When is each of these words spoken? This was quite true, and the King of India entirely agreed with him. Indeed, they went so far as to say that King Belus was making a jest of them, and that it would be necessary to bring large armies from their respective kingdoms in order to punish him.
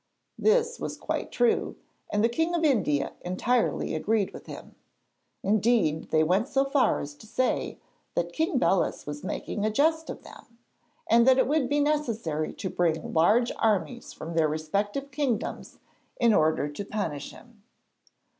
This 0.39 0.79
was 0.79 0.97
quite 0.97 1.31
true, 1.31 1.75
and 2.11 2.23
the 2.23 2.27
King 2.27 2.55
of 2.55 2.63
India 2.63 3.13
entirely 3.23 3.93
agreed 3.93 4.33
with 4.33 4.47
him. 4.47 4.73
Indeed, 5.43 6.09
they 6.09 6.23
went 6.23 6.47
so 6.47 6.65
far 6.65 7.01
as 7.01 7.13
to 7.13 7.27
say 7.27 7.77
that 8.15 8.33
King 8.33 8.57
Belus 8.57 9.05
was 9.05 9.23
making 9.23 9.63
a 9.63 9.69
jest 9.69 10.09
of 10.09 10.23
them, 10.23 10.57
and 11.07 11.27
that 11.27 11.37
it 11.37 11.47
would 11.47 11.69
be 11.69 11.79
necessary 11.81 12.51
to 12.53 12.67
bring 12.67 13.13
large 13.13 13.51
armies 13.59 14.11
from 14.11 14.33
their 14.33 14.47
respective 14.47 15.11
kingdoms 15.11 15.77
in 16.19 16.33
order 16.33 16.67
to 16.67 16.83
punish 16.83 17.29
him. 17.29 17.61